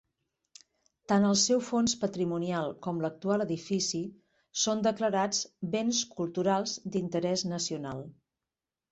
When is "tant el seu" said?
1.11-1.59